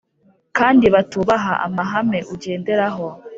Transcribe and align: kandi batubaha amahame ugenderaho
kandi 0.57 0.85
batubaha 0.93 1.53
amahame 1.65 2.19
ugenderaho 2.33 3.07